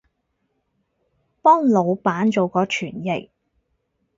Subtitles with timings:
[1.43, 3.29] 幫腦闆做過傳譯